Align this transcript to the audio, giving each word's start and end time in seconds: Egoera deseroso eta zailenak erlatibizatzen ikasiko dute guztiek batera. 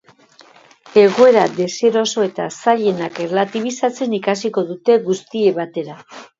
Egoera 1.01 1.43
deseroso 1.59 2.25
eta 2.29 2.49
zailenak 2.63 3.21
erlatibizatzen 3.27 4.19
ikasiko 4.23 4.67
dute 4.73 4.99
guztiek 5.09 5.61
batera. 5.63 6.03